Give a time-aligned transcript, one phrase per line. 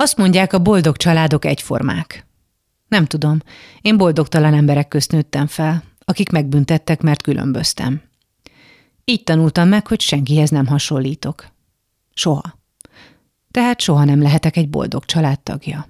[0.00, 2.26] Azt mondják, a boldog családok egyformák.
[2.88, 3.38] Nem tudom,
[3.80, 8.02] én boldogtalan emberek közt nőttem fel, akik megbüntettek, mert különböztem.
[9.04, 11.46] Így tanultam meg, hogy senkihez nem hasonlítok.
[12.14, 12.58] Soha.
[13.50, 15.88] Tehát soha nem lehetek egy boldog családtagja.